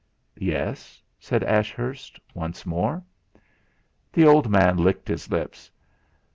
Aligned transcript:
"Yes?" 0.41 0.99
said 1.19 1.43
Ashurst 1.43 2.19
once 2.33 2.65
more. 2.65 3.03
The 4.11 4.25
old 4.25 4.49
man 4.49 4.77
licked 4.77 5.07
his 5.07 5.29
lips. 5.29 5.69